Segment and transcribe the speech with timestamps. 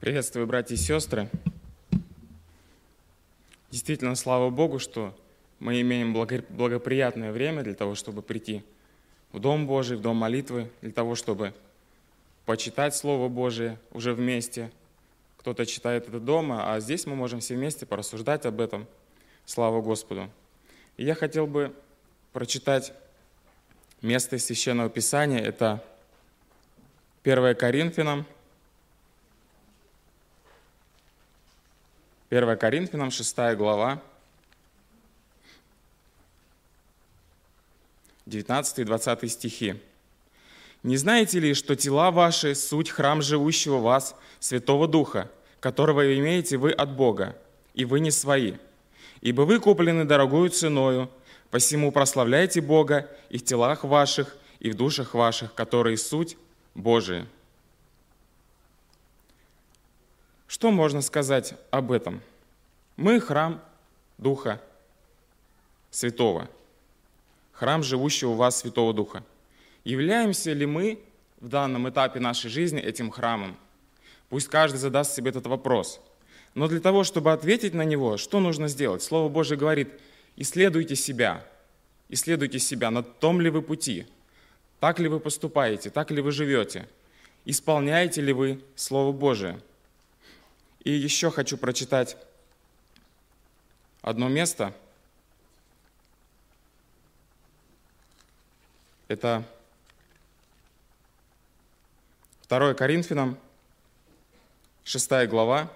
[0.00, 1.30] Приветствую, братья и сестры.
[3.70, 5.16] Действительно, слава Богу, что
[5.58, 8.62] мы имеем благоприятное время для того, чтобы прийти
[9.32, 11.54] в Дом Божий, в Дом молитвы, для того, чтобы
[12.44, 14.70] почитать Слово Божие уже вместе.
[15.38, 18.86] Кто-то читает это дома, а здесь мы можем все вместе порассуждать об этом.
[19.46, 20.30] Слава Господу.
[20.98, 21.74] И я хотел бы
[22.34, 22.92] прочитать
[24.02, 25.40] место из Священного Писания.
[25.40, 25.82] Это
[27.24, 28.26] 1 Коринфянам,
[32.28, 34.02] 1 Коринфянам, 6 глава,
[38.26, 39.76] 19 и 20 стихи.
[40.82, 45.30] «Не знаете ли, что тела ваши– суть храм живущего вас, Святого Духа,
[45.60, 47.36] которого имеете вы от Бога,
[47.74, 48.54] и вы не свои?
[49.20, 51.08] Ибо вы куплены дорогою ценою,
[51.52, 56.36] посему прославляйте Бога и в телах ваших, и в душах ваших, которые суть
[56.74, 57.26] Божии».
[60.46, 62.22] Что можно сказать об этом?
[62.96, 63.60] Мы храм
[64.16, 64.62] Духа
[65.90, 66.48] Святого,
[67.52, 69.24] храм живущего у вас Святого Духа.
[69.84, 71.00] Являемся ли мы
[71.40, 73.56] в данном этапе нашей жизни этим храмом?
[74.28, 76.00] Пусть каждый задаст себе этот вопрос.
[76.54, 79.02] Но для того, чтобы ответить на него, что нужно сделать?
[79.02, 80.00] Слово Божье говорит,
[80.36, 81.44] исследуйте себя,
[82.08, 84.06] исследуйте себя, на том ли вы пути,
[84.80, 86.88] так ли вы поступаете, так ли вы живете,
[87.44, 89.58] исполняете ли вы Слово Божие–
[90.86, 92.16] и еще хочу прочитать
[94.02, 94.72] одно место.
[99.08, 99.42] Это
[102.48, 103.36] 2 Коринфянам,
[104.84, 105.72] 6 глава,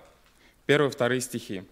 [0.68, 1.64] 1-2 стихи.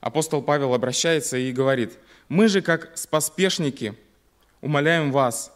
[0.00, 1.98] Апостол Павел обращается и говорит,
[2.30, 3.94] «Мы же, как споспешники,
[4.62, 5.52] умоляем вас,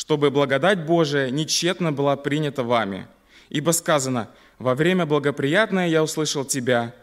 [0.00, 3.06] чтобы благодать Божия нечетно была принята вами.
[3.50, 6.94] Ибо сказано, во время благоприятное я услышал тебя,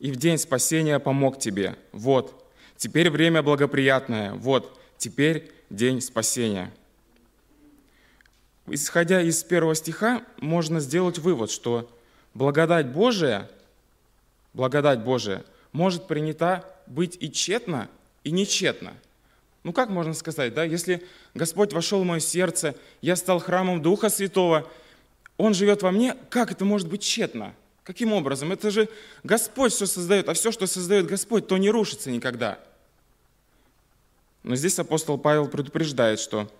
[0.00, 1.76] и в день спасения помог тебе.
[1.92, 2.44] Вот,
[2.76, 6.70] теперь время благоприятное, вот, теперь день спасения.
[8.66, 11.90] Исходя из первого стиха, можно сделать вывод, что
[12.34, 13.50] благодать Божия,
[14.52, 17.88] благодать Божия может принята быть и тщетно,
[18.24, 18.92] и нечетно–
[19.64, 20.64] ну как можно сказать, да?
[20.64, 24.68] Если Господь вошел в мое сердце, я стал храмом Духа Святого,
[25.36, 27.54] Он живет во мне, как это может быть тщетно?
[27.84, 28.52] Каким образом?
[28.52, 28.88] Это же
[29.24, 32.58] Господь все создает, а все, что создает Господь, то не рушится никогда.
[34.42, 36.50] Но здесь апостол Павел предупреждает, что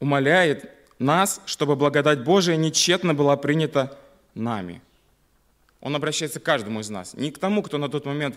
[0.00, 3.96] умоляет нас, чтобы благодать Божия нечетно была принята
[4.34, 4.82] нами.
[5.80, 8.36] Он обращается к каждому из нас, не к тому, кто на тот момент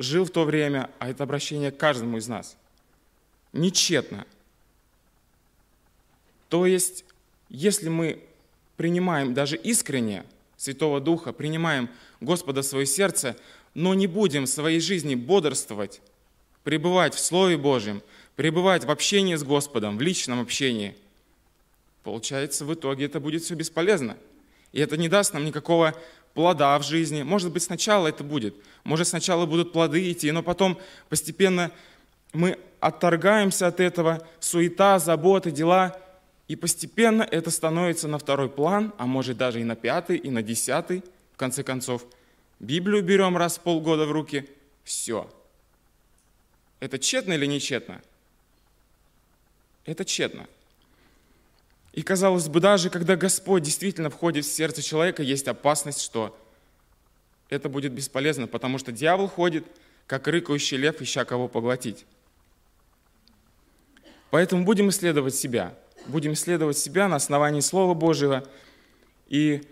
[0.00, 2.56] жил в то время, а это обращение к каждому из нас.
[3.52, 4.26] Нечетно.
[6.48, 7.04] То есть,
[7.50, 8.24] если мы
[8.76, 10.24] принимаем даже искренне
[10.56, 11.90] Святого Духа, принимаем
[12.20, 13.36] Господа в свое сердце,
[13.74, 16.00] но не будем в своей жизни бодрствовать,
[16.64, 18.02] пребывать в Слове Божьем,
[18.36, 20.96] пребывать в общении с Господом, в личном общении,
[22.04, 24.16] получается, в итоге это будет все бесполезно.
[24.72, 25.94] И это не даст нам никакого
[26.34, 27.22] плода в жизни.
[27.22, 28.54] Может быть, сначала это будет.
[28.84, 31.70] Может, сначала будут плоды идти, но потом постепенно
[32.32, 35.98] мы отторгаемся от этого, суета, заботы, дела,
[36.48, 40.42] и постепенно это становится на второй план, а может даже и на пятый, и на
[40.42, 41.04] десятый.
[41.32, 42.04] В конце концов,
[42.58, 44.48] Библию берем раз в полгода в руки,
[44.82, 45.30] все.
[46.80, 48.00] Это тщетно или не тщетно?
[49.84, 50.46] Это тщетно.
[51.92, 56.36] И казалось бы, даже когда Господь действительно входит в сердце человека, есть опасность, что
[57.48, 59.66] это будет бесполезно, потому что дьявол ходит,
[60.06, 62.06] как рыкающий лев, ища кого поглотить.
[64.30, 65.74] Поэтому будем исследовать себя.
[66.06, 68.46] Будем исследовать себя на основании Слова Божьего
[69.28, 69.62] и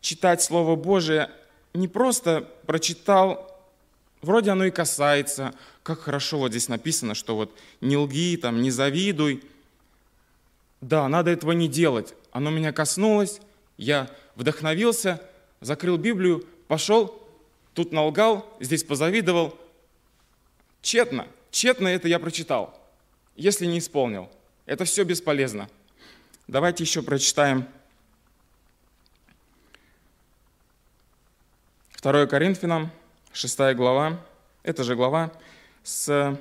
[0.00, 1.30] читать Слово Божие
[1.74, 3.62] не просто прочитал,
[4.22, 8.70] вроде оно и касается, как хорошо вот здесь написано, что вот не лги, там, не
[8.70, 9.44] завидуй–
[10.84, 12.14] да, надо этого не делать.
[12.30, 13.40] Оно меня коснулось,
[13.78, 15.18] я вдохновился,
[15.62, 17.26] закрыл Библию, пошел,
[17.72, 19.58] тут налгал, здесь позавидовал.
[20.82, 22.78] Тщетно, тщетно это я прочитал,
[23.34, 24.30] если не исполнил.
[24.66, 25.70] Это все бесполезно.
[26.48, 27.66] Давайте еще прочитаем
[32.02, 32.90] 2 Коринфянам,
[33.32, 34.22] 6 глава,
[34.62, 35.32] это же глава
[35.82, 36.38] с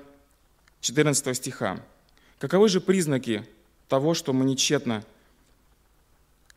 [0.82, 1.80] 14 стиха.
[2.40, 3.48] Каковы же признаки
[3.88, 5.04] того, что мы нечетно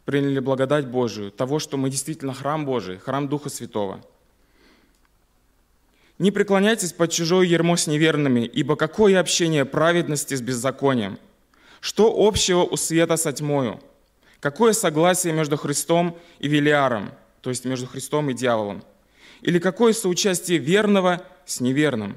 [0.04, 4.00] приняли благодать Божию, того, что мы действительно храм Божий, храм Духа Святого.
[6.18, 11.18] Не преклоняйтесь под чужое ермо с неверными, ибо какое общение праведности с беззаконием?
[11.80, 13.80] Что общего у света со тьмою?
[14.40, 17.10] Какое согласие между Христом и Велиаром,
[17.42, 18.82] то есть между Христом и дьяволом?
[19.42, 22.16] Или какое соучастие верного с неверным?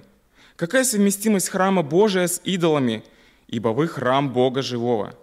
[0.56, 3.04] Какая совместимость храма Божия с идолами,
[3.50, 5.16] ибо вы храм Бога живого?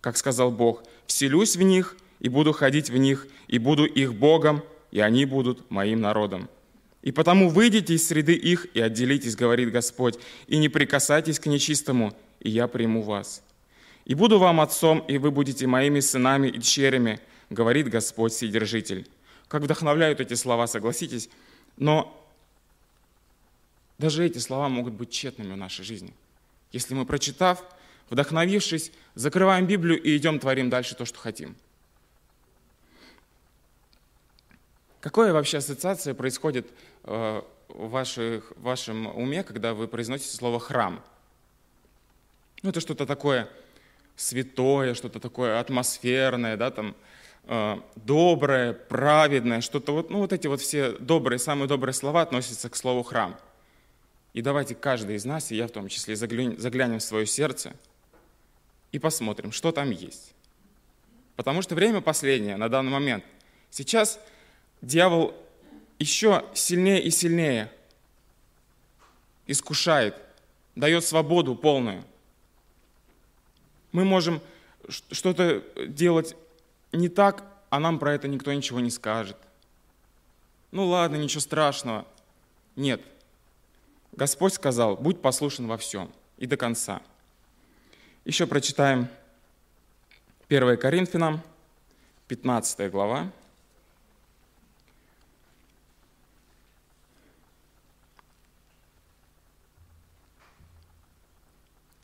[0.00, 4.62] Как сказал Бог, «Вселюсь в них и буду ходить в них, и буду их Богом,
[4.90, 6.48] и они будут моим народом».
[7.02, 12.16] И потому выйдите из среды их и отделитесь, говорит Господь, и не прикасайтесь к нечистому,
[12.40, 13.42] и я приму вас.
[14.06, 17.20] И буду вам отцом, и вы будете моими сынами и дщерями,
[17.50, 19.06] говорит Господь Вседержитель.
[19.48, 21.28] Как вдохновляют эти слова, согласитесь,
[21.76, 22.18] но
[23.98, 26.14] даже эти слова могут быть тщетными в нашей жизни.
[26.74, 27.62] Если мы, прочитав,
[28.10, 31.54] вдохновившись, закрываем Библию и идем творим дальше то, что хотим.
[34.98, 36.66] Какая вообще ассоциация происходит
[37.04, 41.00] э, в, ваших, в вашем уме, когда вы произносите слово «храм»?
[42.64, 43.48] Ну, это что-то такое
[44.16, 46.96] святое, что-то такое атмосферное, да, там,
[47.44, 52.68] э, доброе, праведное, что-то вот, ну, вот эти вот все добрые, самые добрые слова относятся
[52.68, 53.38] к слову «храм».
[54.34, 57.72] И давайте каждый из нас, и я в том числе, заглянем, заглянем в свое сердце
[58.90, 60.34] и посмотрим, что там есть.
[61.36, 63.24] Потому что время последнее на данный момент.
[63.70, 64.20] Сейчас
[64.82, 65.34] дьявол
[66.00, 67.70] еще сильнее и сильнее
[69.46, 70.16] искушает,
[70.74, 72.04] дает свободу полную.
[73.92, 74.40] Мы можем
[74.88, 76.36] что-то делать
[76.92, 79.36] не так, а нам про это никто ничего не скажет.
[80.72, 82.04] Ну ладно, ничего страшного.
[82.74, 83.00] Нет.
[84.16, 87.02] Господь сказал, будь послушен во всем и до конца.
[88.24, 89.08] Еще прочитаем
[90.48, 91.42] 1 Коринфянам,
[92.28, 93.32] 15 глава,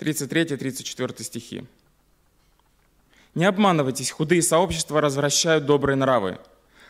[0.01, 1.65] 33-34 стихи.
[3.35, 6.39] «Не обманывайтесь, худые сообщества развращают добрые нравы.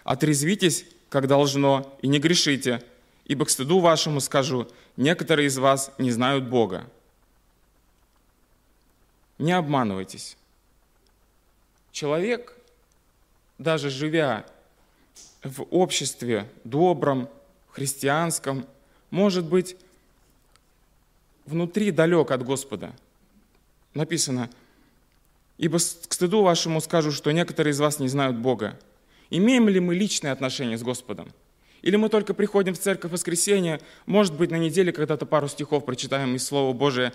[0.05, 2.82] Отрезвитесь, как должно, и не грешите,
[3.31, 4.67] ибо к стыду вашему скажу,
[4.97, 6.91] некоторые из вас не знают Бога».
[9.38, 10.37] Не обманывайтесь.
[11.93, 12.56] Человек,
[13.56, 14.44] даже живя
[15.44, 17.29] в обществе добром,
[17.71, 18.67] христианском,
[19.11, 19.77] может быть
[21.47, 22.93] внутри далек от Господа.
[23.94, 24.50] Написано,
[25.56, 28.77] «Ибо к стыду вашему скажу, что некоторые из вас не знают Бога».
[29.31, 31.32] Имеем ли мы личные отношения с Господом?
[31.82, 35.85] Или мы только приходим в церковь в воскресенье, может быть, на неделе когда-то пару стихов
[35.85, 37.12] прочитаем из Слова Божия,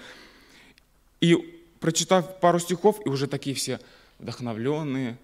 [1.21, 1.35] и
[1.79, 3.79] прочитав пару стихов, и уже такие все
[4.19, 5.17] вдохновленные,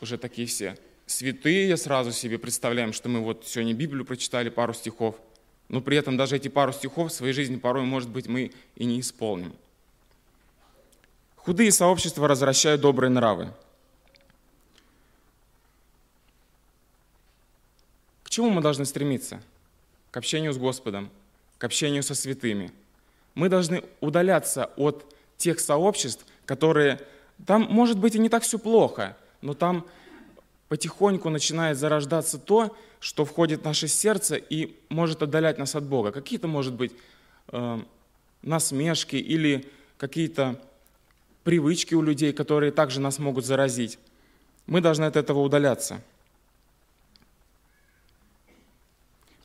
[0.00, 5.16] уже такие все святые сразу себе представляем, что мы вот сегодня Библию прочитали, пару стихов–
[5.72, 8.84] но при этом даже эти пару стихов в своей жизни порой, может быть, мы и
[8.84, 9.54] не исполним.
[11.34, 13.52] Худые сообщества развращают добрые нравы.
[18.32, 19.42] Чему мы должны стремиться?
[20.10, 21.10] К общению с Господом,
[21.58, 22.72] к общению со святыми.
[23.34, 25.04] Мы должны удаляться от
[25.36, 27.00] тех сообществ, которые...
[27.46, 29.86] Там, может быть, и не так все плохо, но там
[30.68, 36.12] потихоньку начинает зарождаться то, что входит в наше сердце и может отдалять нас от Бога.
[36.12, 36.92] Какие-то, может быть,
[37.48, 37.80] э,
[38.42, 39.68] насмешки или
[39.98, 40.58] какие-то
[41.44, 43.98] привычки у людей, которые также нас могут заразить.
[44.66, 46.00] Мы должны от этого удаляться.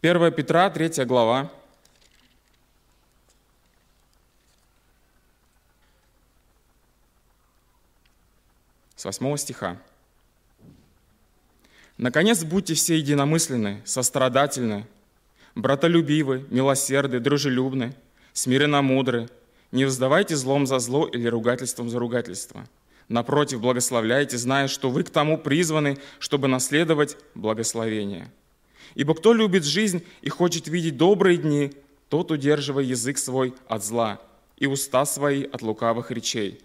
[0.02, 1.52] 1 Петра, 3 глава.
[8.96, 9.78] С 8 стиха.
[11.98, 14.86] Наконец, будьте все единомысленны, сострадательны,
[15.56, 17.96] братолюбивы, милосерды, дружелюбны,
[18.34, 19.30] смиренно мудры,
[19.72, 22.68] не вздавайте злом за зло или ругательством за ругательство.
[23.10, 28.30] Напротив, благословляйте, зная, что вы к тому призваны, чтобы наследовать благословение.
[28.96, 31.74] Ибо кто любит жизнь и хочет видеть добрые дни,
[32.10, 34.22] тот удерживай язык свой от зла
[34.58, 36.62] и уста свои от лукавых речей.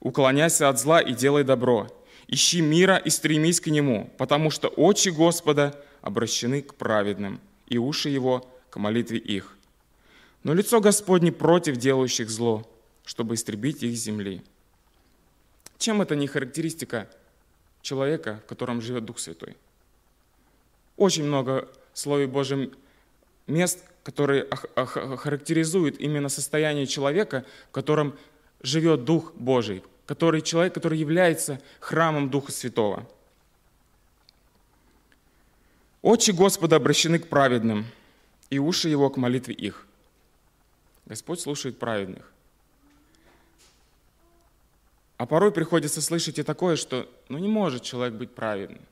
[0.00, 1.88] Уклоняйся от зла и делай добро–
[2.26, 8.08] Ищи мира и стремись к нему, потому что очи Господа обращены к праведным, и уши
[8.08, 9.56] его к молитве их.
[10.42, 12.68] Но лицо Господне против делающих зло,
[13.04, 14.42] чтобы истребить их земли.
[15.78, 17.10] Чем это не характеристика
[17.82, 19.56] человека, в котором живет Дух Святой?
[20.96, 22.72] Очень много Слове Божьем
[23.46, 28.16] мест, которые характеризуют именно состояние человека, в котором
[28.62, 33.08] живет Дух Божий, который человек, который является храмом Духа Святого.
[36.02, 37.86] Очи Господа обращены к праведным,
[38.50, 39.86] и уши Его к молитве их.
[41.06, 42.30] Господь слушает праведных.
[45.16, 48.82] А порой приходится слышать и такое, что ну не может человек быть праведным.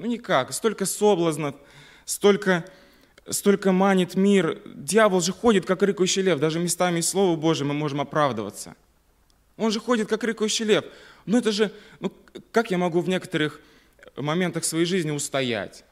[0.00, 1.56] Ну никак, столько соблазнов,
[2.06, 2.64] столько,
[3.28, 4.62] столько манит мир.
[4.64, 6.40] Дьявол же ходит, как рыкающий лев.
[6.40, 8.76] Даже местами из Слова Божьего мы можем оправдываться.
[9.58, 10.86] Он же ходит, как рыкающий лев.
[11.26, 12.10] Ну это же, ну
[12.50, 13.60] как я могу в некоторых
[14.16, 15.84] моментах своей жизни устоять?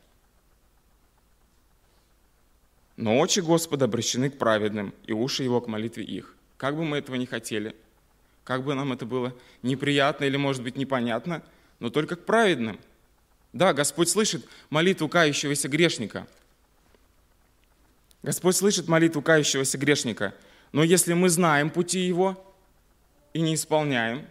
[2.97, 6.35] Но очи Господа обращены к праведным, и уши Его к молитве их.
[6.57, 7.77] Как бы мы этого не хотели,
[8.43, 11.43] как бы нам это было неприятно или, может быть, непонятно,
[11.79, 12.81] но только к праведным.
[13.53, 16.27] Да, Господь слышит молитву кающегося грешника.
[18.23, 20.35] Господь слышит молитву кающегося грешника.
[20.73, 22.45] Но если мы знаем пути Его
[23.33, 24.27] и не исполняем,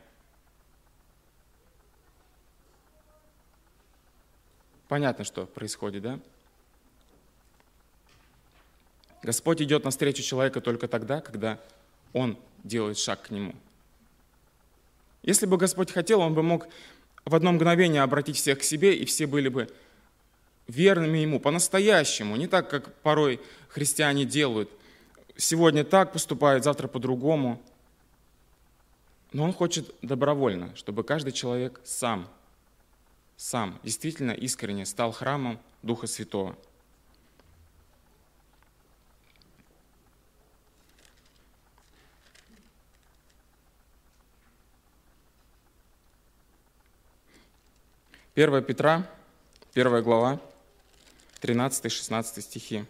[4.87, 6.19] понятно, что происходит, да?
[9.23, 11.59] Господь идет навстречу человека только тогда, когда
[12.13, 13.55] он делает шаг к нему.
[15.23, 16.67] Если бы Господь хотел, он бы мог
[17.27, 19.69] в одно мгновение обратить всех к себе, и все были бы
[20.67, 24.69] верными Ему, по-настоящему, не так, как порой христиане делают.
[25.35, 27.61] Сегодня так поступают, завтра по-другому.
[29.33, 32.29] Но Он хочет добровольно, чтобы каждый человек сам,
[33.35, 36.55] сам действительно искренне стал храмом Духа Святого–
[48.37, 49.03] 1 Петра,
[49.73, 50.39] 1 глава,
[51.41, 52.85] 13-16 стихи.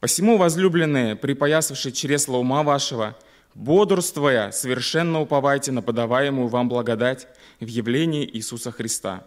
[0.00, 3.18] «Посему, возлюбленные, припоясавшие чресло ума вашего,
[3.54, 7.28] бодрствуя, совершенно уповайте на подаваемую вам благодать
[7.60, 9.26] в явлении Иисуса Христа.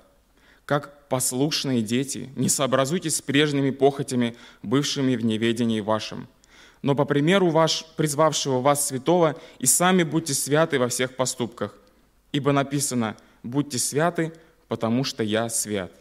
[0.66, 6.28] Как послушные дети, не сообразуйтесь с прежними похотями, бывшими в неведении вашем,
[6.82, 11.75] но по примеру ваш, призвавшего вас святого, и сами будьте святы во всех поступках.
[12.32, 14.34] Ибо написано– будьте святы,
[14.68, 15.92] потому что я свят.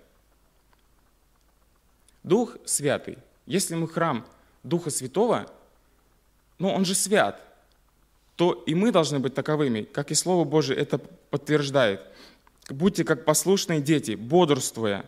[2.23, 4.25] Дух Святый, если мы храм
[4.63, 5.51] Духа Святого,
[6.59, 7.43] но ну, Он же свят,
[8.37, 12.01] то и мы должны быть таковыми, как и Слово Божие это подтверждает.
[12.71, 15.05] Будьте как послушные дети, бодрствуя.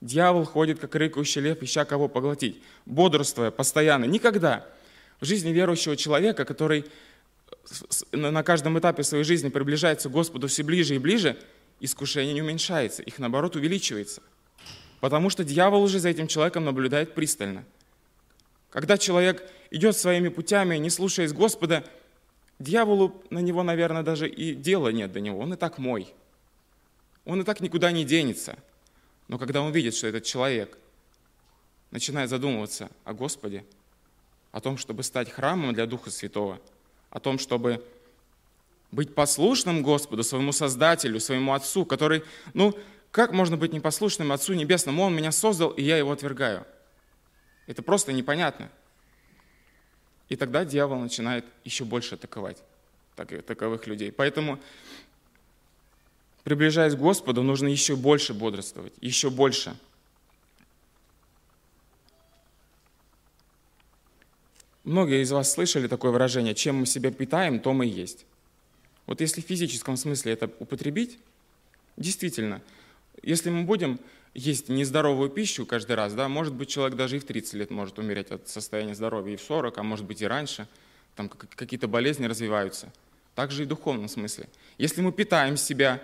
[0.00, 2.60] Дьявол ходит, как рыкающий лев, ища кого поглотить.
[2.84, 4.04] Бодрствуя постоянно.
[4.04, 4.66] Никогда
[5.20, 6.84] в жизни верующего человека, который
[8.10, 11.38] на каждом этапе своей жизни приближается к Господу все ближе и ближе–
[11.80, 14.22] искушение не уменьшается, их наоборот увеличивается.
[15.00, 17.64] Потому что дьявол уже за этим человеком наблюдает пристально.
[18.70, 21.84] Когда человек идет своими путями, не слушаясь Господа,
[22.58, 25.38] дьяволу на него, наверное, даже и дела нет до него.
[25.38, 26.12] Он и так мой.
[27.24, 28.56] Он и так никуда не денется.
[29.28, 30.78] Но когда он видит, что этот человек
[31.90, 33.64] начинает задумываться о Господе,
[34.52, 36.60] о том, чтобы стать храмом для Духа Святого,
[37.10, 37.84] о том, чтобы
[38.90, 42.22] быть послушным Господу, своему Создателю, своему Отцу, который,
[42.54, 42.78] ну,
[43.10, 45.02] как можно быть непослушным Отцу Небесному?
[45.02, 46.66] Он меня создал, и я его отвергаю.
[47.66, 48.70] Это просто непонятно.
[50.28, 52.62] И тогда дьявол начинает еще больше атаковать
[53.14, 54.12] таковых людей.
[54.12, 54.58] Поэтому,
[56.44, 59.76] приближаясь к Господу, нужно еще больше бодрствовать, еще больше.
[64.84, 68.26] Многие из вас слышали такое выражение, чем мы себя питаем, то мы и есть.
[69.06, 71.18] Вот если в физическом смысле это употребить,
[71.96, 72.60] действительно,
[73.22, 74.00] если мы будем
[74.34, 77.98] есть нездоровую пищу каждый раз, да, может быть, человек даже и в 30 лет может
[77.98, 80.68] умереть от состояния здоровья, и в 40, а может быть и раньше,
[81.14, 82.92] там какие-то болезни развиваются.
[83.34, 84.48] Также и в духовном смысле.
[84.76, 86.02] Если мы питаем себя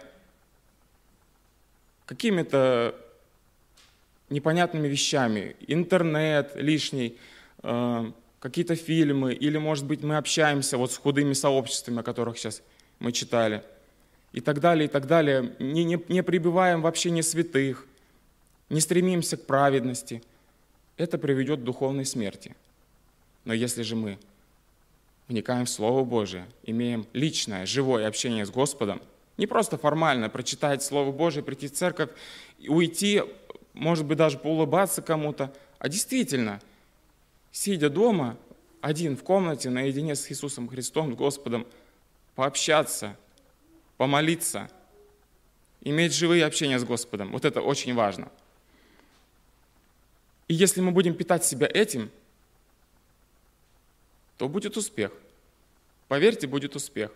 [2.07, 2.95] какими-то
[4.31, 7.19] непонятными вещами, интернет лишний,
[7.63, 12.63] э, какие-то фильмы, или, может быть, мы общаемся вот с худыми сообществами, о которых сейчас
[13.03, 13.65] мы читали,
[14.33, 15.55] и так далее, и так далее.
[15.59, 17.87] Не, не, не пребываем в общении святых,
[18.71, 20.23] не стремимся к праведности.
[20.97, 22.55] Это приведет к духовной смерти.
[23.45, 24.19] Но если же мы
[25.27, 29.03] вникаем в Слово Божие, имеем личное, живое общение с Господом,
[29.37, 32.11] не просто формально прочитать Слово Божие, прийти в церковь,
[32.69, 33.23] уйти,
[33.73, 36.61] может быть, даже поулыбаться кому-то, а действительно,
[37.51, 38.37] сидя дома,
[38.81, 41.67] один в комнате, наедине с Иисусом Христом, с Господом,
[42.35, 43.17] пообщаться,
[43.97, 44.71] помолиться,
[45.83, 47.33] иметь живые общения с Господом.
[47.33, 48.31] Вот это очень важно.
[50.49, 52.11] И если мы будем питать себя этим,
[54.39, 55.13] то будет успех.
[56.09, 57.11] Поверьте, будет успех.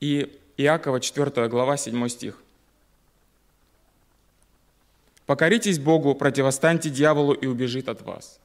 [0.00, 2.40] И Иакова 4 глава 7 стих.
[5.26, 8.40] «Покоритесь Богу, противостаньте дьяволу и убежит от вас».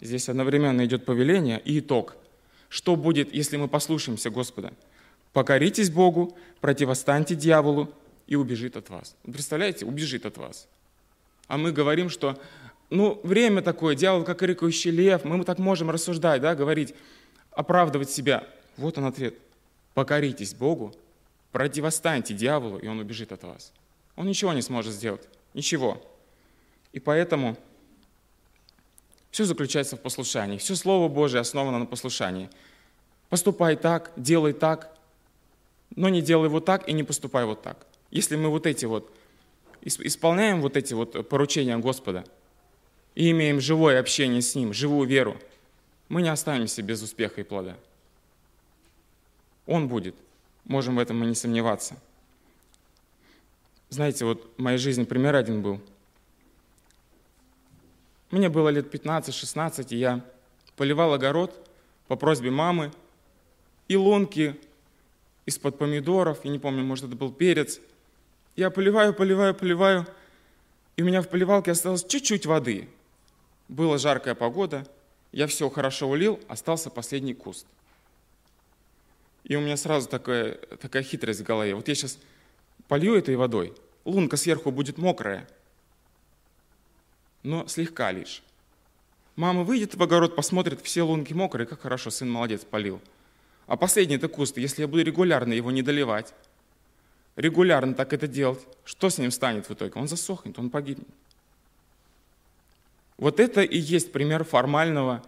[0.00, 2.16] Здесь одновременно идет повеление и итог–
[2.72, 4.72] что будет, если мы послушаемся Господа.
[5.34, 7.92] Покоритесь Богу, противостаньте дьяволу,
[8.26, 9.14] и убежит от вас.
[9.24, 10.66] Представляете, убежит от вас.
[11.48, 12.40] А мы говорим, что
[12.88, 16.94] ну, время такое, дьявол как рыкающий лев, мы так можем рассуждать, да, говорить,
[17.50, 18.46] оправдывать себя.
[18.78, 19.34] Вот он ответ.
[19.92, 20.94] Покоритесь Богу,
[21.50, 23.74] противостаньте дьяволу, и он убежит от вас.
[24.16, 25.28] Он ничего не сможет сделать.
[25.52, 26.02] Ничего.
[26.94, 27.58] И поэтому
[29.32, 30.58] все заключается в послушании.
[30.58, 32.50] Все Слово Божие основано на послушании.
[33.30, 34.94] Поступай так, делай так,
[35.96, 37.86] но не делай вот так и не поступай вот так.
[38.10, 39.10] Если мы вот эти вот
[39.80, 42.24] исполняем вот эти вот поручения Господа
[43.14, 45.38] и имеем живое общение с Ним, живую веру,
[46.10, 47.78] мы не останемся без успеха и плода.
[49.64, 50.14] Он будет.
[50.64, 51.96] Можем в этом и не сомневаться.
[53.88, 55.80] Знаете, вот в моей жизни пример один был–
[58.32, 60.24] мне было лет 15-16, и я
[60.76, 61.70] поливал огород
[62.08, 62.90] по просьбе мамы,
[63.88, 64.56] и лунки
[65.44, 67.78] из-под помидоров, я не помню, может, это был перец.
[68.56, 70.06] Я поливаю, поливаю, поливаю,
[70.96, 72.88] и у меня в поливалке осталось чуть-чуть воды.
[73.68, 74.86] Была жаркая погода,
[75.30, 77.66] я все хорошо улил, остался последний куст.
[79.44, 81.74] И у меня сразу такая, такая хитрость в голове.
[81.74, 82.18] Вот я сейчас
[82.88, 83.74] полью этой водой,
[84.06, 85.46] лунка сверху будет мокрая–
[87.42, 88.42] но слегка лишь.
[89.36, 93.00] Мама выйдет в огород, посмотрит, все лунки мокрые, как хорошо, сын молодец, полил.
[93.66, 96.34] А последний-то куст, если я буду регулярно его не доливать,
[97.36, 99.92] регулярно так это делать, что с ним станет в итоге?
[99.94, 101.08] Он засохнет, он погибнет.
[103.16, 105.22] Вот это и есть пример формального,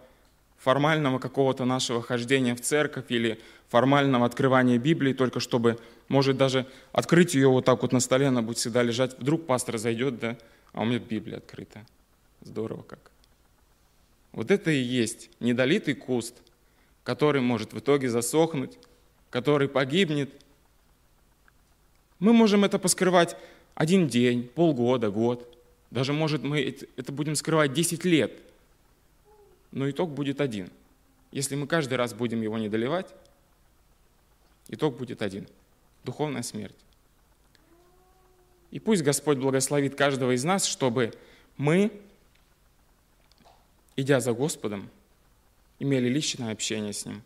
[0.57, 7.33] формального какого-то нашего хождения в церковь или формального открывания Библии, только чтобы, может, даже открыть
[7.33, 9.17] ее вот так вот на столе, она будет всегда лежать.
[9.17, 10.37] Вдруг пастор зайдет, да,
[10.73, 11.85] а у меня Библия открыта.
[12.45, 13.11] Здорово как.
[14.31, 16.35] Вот это и есть недолитый куст,
[17.03, 18.77] который может в итоге засохнуть,
[19.29, 20.29] который погибнет.
[22.19, 23.35] Мы можем это поскрывать
[23.73, 25.57] один день, полгода, год.
[25.89, 28.31] Даже, может, мы это будем скрывать 10 лет.
[29.71, 30.69] Но итог будет один.
[31.31, 33.13] Если мы каждый раз будем его не доливать,
[34.69, 35.47] итог будет один.
[36.03, 36.75] Духовная смерть.
[38.69, 41.13] И пусть Господь благословит каждого из нас, чтобы
[41.57, 41.91] мы
[43.95, 44.89] идя за Господом,
[45.79, 47.21] имели личное общение с Ним.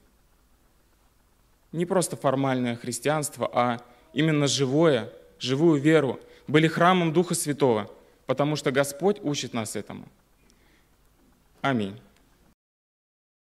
[1.72, 7.92] Не просто формальное христианство, а именно живое, живую веру, были храмом Духа Святого,
[8.26, 10.08] потому что Господь учит нас этому.
[11.62, 12.00] Аминь.